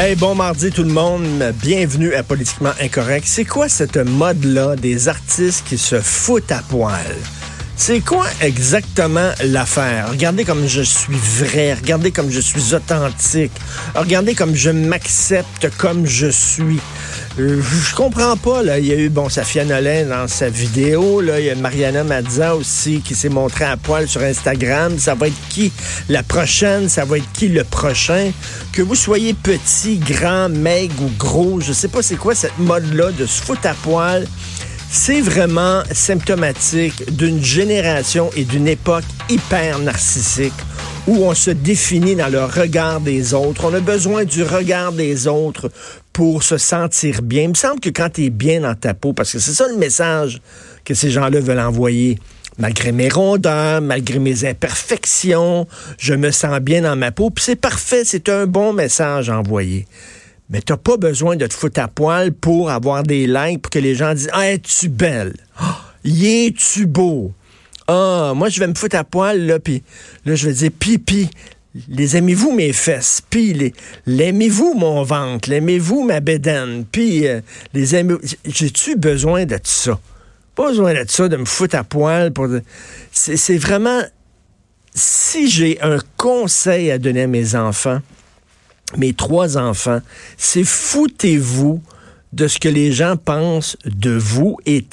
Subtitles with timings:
[0.00, 1.52] Hey, bon mardi tout le monde.
[1.60, 3.26] Bienvenue à Politiquement Incorrect.
[3.26, 7.16] C'est quoi cette mode-là des artistes qui se foutent à poil?
[7.80, 10.08] C'est quoi exactement l'affaire?
[10.10, 13.52] Regardez comme je suis vrai, regardez comme je suis authentique,
[13.94, 16.80] regardez comme je m'accepte comme je suis.
[17.38, 18.80] Euh, je comprends pas, là.
[18.80, 21.38] Il y a eu, bon, Safia Nolin dans sa vidéo, là.
[21.38, 24.98] Il y a Mariana Mazza aussi qui s'est montrée à poil sur Instagram.
[24.98, 25.72] Ça va être qui
[26.08, 26.88] la prochaine?
[26.88, 28.32] Ça va être qui le prochain?
[28.72, 33.12] Que vous soyez petit, grand, maigre ou gros, je sais pas c'est quoi cette mode-là
[33.12, 34.26] de se foutre à poil
[34.90, 40.54] c'est vraiment symptomatique d'une génération et d'une époque hyper narcissique
[41.06, 43.64] où on se définit dans le regard des autres.
[43.64, 45.70] On a besoin du regard des autres
[46.12, 47.44] pour se sentir bien.
[47.44, 49.68] Il me semble que quand tu es bien dans ta peau, parce que c'est ça
[49.68, 50.40] le message
[50.84, 52.18] que ces gens-là veulent envoyer,
[52.58, 55.66] malgré mes rondeurs, malgré mes imperfections,
[55.98, 59.38] je me sens bien dans ma peau, puis c'est parfait, c'est un bon message à
[59.38, 59.86] envoyer.
[60.50, 63.78] Mais t'as pas besoin de te foutre à poil pour avoir des likes, pour que
[63.78, 65.34] les gens disent Ah, es-tu belle?
[65.58, 67.32] Ah, y es-tu beau?
[67.86, 69.82] Ah, moi, je vais me foutre à poil, là, puis
[70.24, 71.28] là, je vais dire Pipi.
[71.88, 73.20] Les aimez-vous mes fesses?
[73.28, 73.72] Puis
[74.06, 75.50] l'aimez-vous mon ventre?
[75.50, 76.84] L'aimez-vous ma bédaine?
[76.90, 77.40] Puis euh,
[77.74, 79.98] les aimez J'ai-tu besoin de ça?
[80.54, 82.32] Pas besoin de ça, de me foutre à poil.
[82.32, 82.48] pour
[83.12, 84.00] C'est vraiment.
[84.94, 88.00] Si j'ai un conseil à donner à mes enfants,
[88.96, 90.00] mes trois enfants,
[90.36, 91.82] c'est foutez-vous
[92.32, 94.84] de ce que les gens pensent de vous et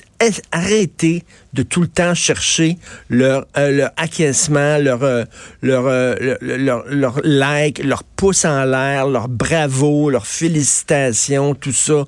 [0.51, 2.77] arrêtez de tout le temps chercher
[3.09, 5.23] leur, euh, leur acquiescement, leur, euh,
[5.61, 12.05] leur, euh, leur, leur, like, leur pouce en l'air, leur bravo, leur félicitations, tout ça.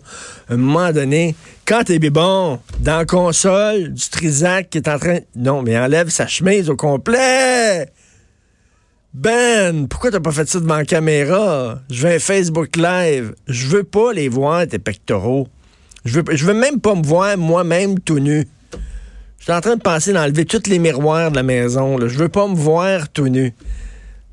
[0.50, 1.36] À un moment donné,
[1.66, 5.20] quand t'es bon, dans la console du Trisac qui est en train...
[5.36, 7.92] Non, mais enlève sa chemise au complet
[9.20, 11.80] ben, pourquoi t'as pas fait ça devant la caméra?
[11.90, 13.34] Je un Facebook Live.
[13.48, 15.48] Je veux pas les voir, tes pectoraux.
[16.06, 18.48] Je veux, je veux même pas me voir moi-même tout nu.
[19.40, 21.98] Je suis en train de penser d'enlever tous les miroirs de la maison.
[22.00, 23.56] Je veux pas me voir tout nu.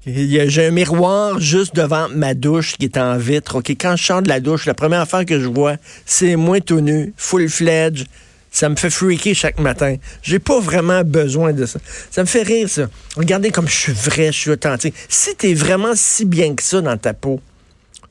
[0.07, 3.63] J'ai un miroir juste devant ma douche qui est en vitre.
[3.63, 6.81] Quand je sors de la douche, la première affaire que je vois, c'est moi tout
[6.81, 8.07] nu, full fledged,
[8.55, 9.97] ça me fait freaker chaque matin.
[10.23, 11.81] J'ai pas vraiment besoin de ça.
[12.09, 12.89] Ça me fait rire, ça.
[13.17, 14.95] Regardez comme je suis vrai, je suis authentique.
[15.09, 17.41] Si tu es vraiment si bien que ça dans ta peau,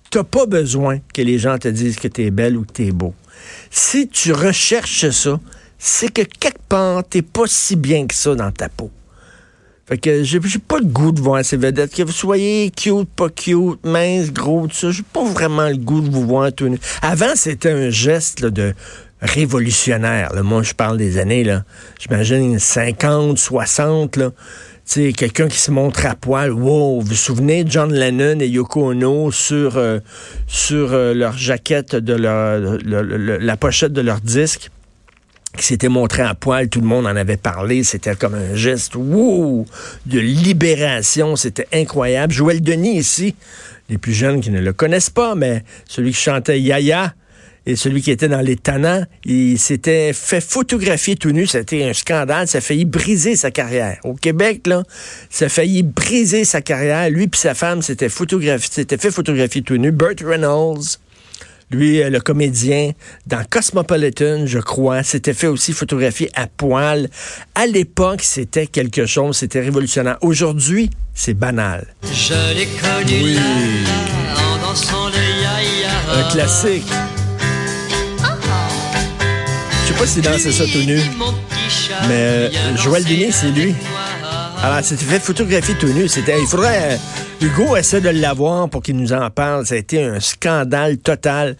[0.10, 2.88] t'as pas besoin que les gens te disent que tu es belle ou que tu
[2.88, 3.14] es beau.
[3.72, 5.40] Si tu recherches ça,
[5.80, 8.92] c'est que quelque part, t'es pas si bien que ça dans ta peau.
[9.86, 11.94] Fait que j'ai pas le goût de voir ces vedettes.
[11.96, 14.92] Que vous soyez cute, pas cute, mince, gros, tout ça.
[14.92, 16.70] J'ai pas vraiment le goût de vous voir tout.
[17.02, 18.74] Avant, c'était un geste de
[19.24, 20.34] révolutionnaire.
[20.34, 20.44] Là.
[20.44, 21.64] Moi, je parle des années, là.
[22.00, 24.32] J'imagine 50, 60, là.
[24.86, 26.52] sais, quelqu'un qui se montre à poil.
[26.52, 27.00] Wow!
[27.00, 30.00] Vous vous souvenez John Lennon et Yoko Ono sur, euh,
[30.72, 34.70] euh, leur jaquette de leur, la pochette de leur disque?
[35.58, 38.96] qui s'était montré à poil, tout le monde en avait parlé, c'était comme un geste
[38.96, 39.68] wow,
[40.08, 42.34] de libération, c'était incroyable.
[42.34, 43.36] Joël Denis ici,
[43.88, 47.14] les plus jeunes qui ne le connaissent pas, mais celui qui chantait Yaya,
[47.66, 51.48] et celui qui était dans les tannants, il s'était fait photographier tout nu.
[51.48, 52.48] C'était un scandale.
[52.48, 53.98] Ça a failli briser sa carrière.
[54.04, 54.84] Au Québec, là,
[55.30, 57.10] ça a failli briser sa carrière.
[57.10, 59.92] Lui et sa femme s'étaient fait photographier tout nu.
[59.92, 60.98] Burt Reynolds,
[61.72, 62.92] lui, euh, le comédien,
[63.28, 67.10] dans Cosmopolitan, je crois, s'était fait aussi photographier à poil.
[67.56, 70.18] À l'époque, c'était quelque chose, c'était révolutionnaire.
[70.22, 71.88] Aujourd'hui, c'est banal.
[72.04, 73.38] Je l'ai connu oui.
[74.36, 76.86] en dansant le Un classique.
[79.94, 81.00] Je sais pas s'il dansait ça tout nu,
[82.08, 83.76] mais euh, Joël Denis, c'est lui.
[84.64, 86.08] Alors, c'était fait photographier tout nu.
[86.08, 89.66] C'était, il faudrait, euh, Hugo essaie de l'avoir pour qu'il nous en parle.
[89.66, 91.56] Ça a été un scandale total.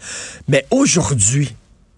[0.48, 1.54] Mais aujourd'hui,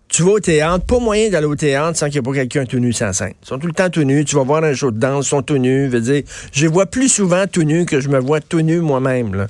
[0.09, 2.67] tu vas au théâtre, pas moyen d'aller au théâtre sans qu'il n'y ait pas quelqu'un
[2.67, 3.33] tout nu sans scène.
[3.43, 4.25] Ils sont tout le temps tout nus.
[4.25, 5.89] Tu vas voir un show de danse, ils sont tout nus.
[5.89, 6.23] Veux dire,
[6.53, 9.47] je vois plus souvent tout nu que je me vois tout nu moi-même,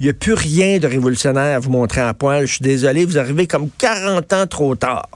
[0.00, 2.46] Il n'y a plus rien de révolutionnaire à vous montrer à poil.
[2.46, 5.08] Je suis désolé, vous arrivez comme 40 ans trop tard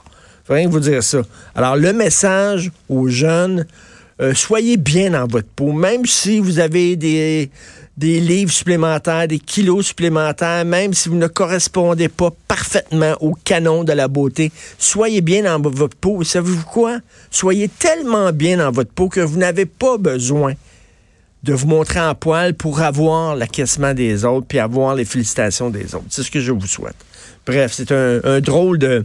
[0.49, 1.21] rien vous dire ça.
[1.55, 3.65] Alors, le message aux jeunes,
[4.21, 7.49] euh, soyez bien dans votre peau, même si vous avez des,
[7.97, 13.93] livres supplémentaires, des kilos supplémentaires, même si vous ne correspondez pas parfaitement au canon de
[13.93, 16.23] la beauté, soyez bien dans votre peau.
[16.23, 16.99] Savez-vous quoi?
[17.31, 20.53] Soyez tellement bien dans votre peau que vous n'avez pas besoin
[21.43, 25.95] de vous montrer en poil pour avoir l'acquiescement des autres puis avoir les félicitations des
[25.95, 26.05] autres.
[26.09, 26.95] C'est ce que je vous souhaite.
[27.45, 29.03] Bref, c'est un, drôle de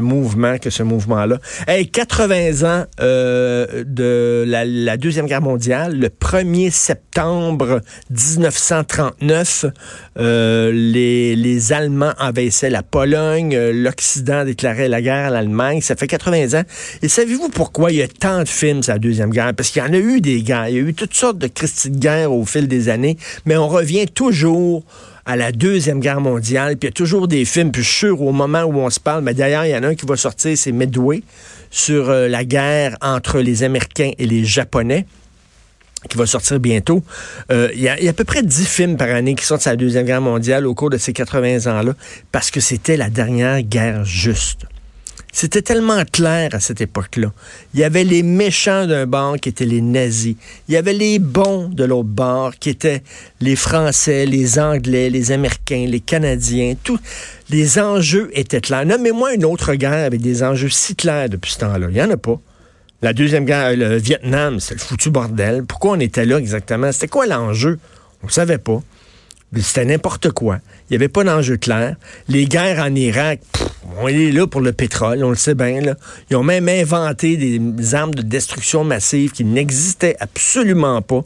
[0.00, 1.38] mouvement que ce mouvement-là.
[1.66, 7.80] Hey, 80 ans euh, de la, Deuxième Guerre mondiale, le 1er septembre
[8.10, 9.66] 1939,
[10.18, 15.80] euh, les, Allemands envahissaient la Pologne, l'Occident déclarait la guerre à l'Allemagne.
[15.80, 16.64] Ça fait 80 ans.
[17.02, 19.54] Et savez-vous pourquoi il y a tant de films sur la Deuxième Guerre?
[19.54, 20.68] Parce qu'il y en a eu des guerres.
[20.68, 23.56] Il y a eu toutes sortes de Christie de guerre au fil des années, mais
[23.56, 24.84] on revient toujours
[25.26, 27.98] à la Deuxième Guerre mondiale, puis il y a toujours des films, puis je suis
[27.98, 30.06] sûr, au moment où on se parle, mais d'ailleurs, il y en a un qui
[30.06, 31.22] va sortir, c'est Midway,
[31.70, 35.06] sur euh, la guerre entre les Américains et les Japonais
[36.08, 37.02] qui va sortir bientôt.
[37.50, 39.76] Euh, il y, a à peu près 10 films par année qui sortent sur la
[39.76, 41.94] Deuxième Guerre mondiale au cours de ces 80 ans-là,
[42.30, 44.66] parce que c'était la dernière guerre juste.
[45.36, 47.32] C'était tellement clair à cette époque-là.
[47.74, 50.36] Il y avait les méchants d'un bord qui étaient les nazis.
[50.68, 53.02] Il y avait les bons de l'autre bord qui étaient
[53.40, 56.76] les Français, les Anglais, les Américains, les Canadiens.
[56.80, 57.00] Tout.
[57.50, 58.86] Les enjeux étaient clairs.
[58.86, 61.88] Nommez-moi une autre guerre avec des enjeux si clairs depuis ce temps-là.
[61.90, 62.38] Il n'y en a pas.
[63.02, 65.64] La deuxième guerre, le Vietnam, c'est le foutu bordel.
[65.64, 66.92] Pourquoi on était là exactement?
[66.92, 67.80] C'était quoi l'enjeu?
[68.22, 68.80] On ne savait pas.
[69.56, 70.60] C'était n'importe quoi.
[70.88, 71.96] Il n'y avait pas d'enjeu clair.
[72.28, 73.40] Les guerres en Irak,
[74.00, 75.80] on est là pour le pétrole, on le sait bien.
[76.30, 81.24] Ils ont même inventé des armes de destruction massive qui n'existaient absolument pas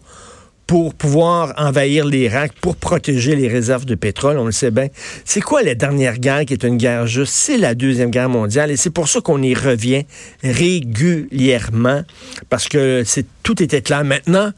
[0.68, 4.88] pour pouvoir envahir l'Irak, pour protéger les réserves de pétrole, on le sait bien.
[5.24, 7.32] C'est quoi la dernière guerre qui est une guerre juste?
[7.32, 10.04] C'est la Deuxième Guerre mondiale et c'est pour ça qu'on y revient
[10.42, 12.02] régulièrement
[12.50, 13.02] parce que
[13.42, 14.04] tout était clair.
[14.04, 14.52] Maintenant,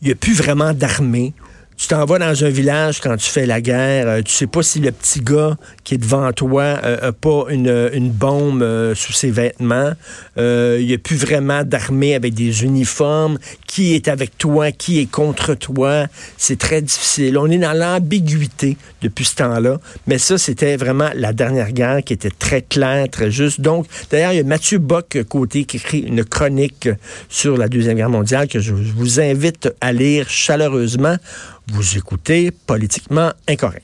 [0.00, 1.34] il n'y a plus vraiment d'armée
[1.78, 4.64] tu t'en vas dans un village quand tu fais la guerre, euh, tu sais pas
[4.64, 8.96] si le petit gars qui est devant toi euh, a pas une, une bombe euh,
[8.96, 9.92] sous ses vêtements.
[10.36, 13.38] Il n'y a plus vraiment d'armée avec des uniformes.
[13.66, 14.72] Qui est avec toi?
[14.72, 16.06] Qui est contre toi?
[16.36, 17.38] C'est très difficile.
[17.38, 19.78] On est dans l'ambiguïté depuis ce temps-là.
[20.06, 23.60] Mais ça, c'était vraiment la dernière guerre qui était très claire, très juste.
[23.60, 26.88] Donc, d'ailleurs, il y a Mathieu Bock côté qui écrit une chronique
[27.28, 31.16] sur la Deuxième Guerre mondiale que je vous invite à lire chaleureusement.
[31.70, 33.76] Vous écoutez Politiquement Incorrect.